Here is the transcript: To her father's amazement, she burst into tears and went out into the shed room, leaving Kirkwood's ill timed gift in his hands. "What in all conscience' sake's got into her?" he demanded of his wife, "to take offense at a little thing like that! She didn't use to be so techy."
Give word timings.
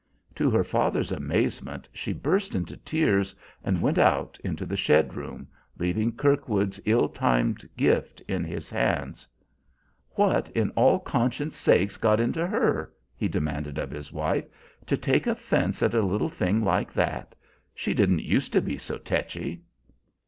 To 0.33 0.49
her 0.49 0.63
father's 0.63 1.11
amazement, 1.11 1.87
she 1.93 2.11
burst 2.11 2.55
into 2.55 2.75
tears 2.75 3.35
and 3.63 3.83
went 3.83 3.99
out 3.99 4.39
into 4.43 4.65
the 4.65 4.75
shed 4.75 5.13
room, 5.13 5.47
leaving 5.77 6.13
Kirkwood's 6.13 6.79
ill 6.85 7.07
timed 7.07 7.69
gift 7.77 8.19
in 8.27 8.43
his 8.43 8.71
hands. 8.71 9.27
"What 10.13 10.49
in 10.55 10.71
all 10.71 10.97
conscience' 10.97 11.55
sake's 11.55 11.97
got 11.97 12.19
into 12.19 12.47
her?" 12.47 12.91
he 13.15 13.27
demanded 13.27 13.77
of 13.77 13.91
his 13.91 14.11
wife, 14.11 14.45
"to 14.87 14.97
take 14.97 15.27
offense 15.27 15.83
at 15.83 15.93
a 15.93 16.01
little 16.01 16.29
thing 16.29 16.63
like 16.63 16.91
that! 16.93 17.35
She 17.75 17.93
didn't 17.93 18.23
use 18.23 18.49
to 18.49 18.59
be 18.61 18.79
so 18.79 18.97
techy." 18.97 19.61